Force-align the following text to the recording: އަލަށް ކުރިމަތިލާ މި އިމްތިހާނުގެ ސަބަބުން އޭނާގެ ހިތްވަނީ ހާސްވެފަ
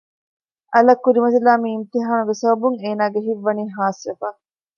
އަލަށް 0.73 1.01
ކުރިމަތިލާ 1.03 1.51
މި 1.61 1.67
އިމްތިހާނުގެ 1.73 2.35
ސަބަބުން 2.41 2.77
އޭނާގެ 2.83 3.19
ހިތްވަނީ 3.27 3.63
ހާސްވެފަ 3.75 4.27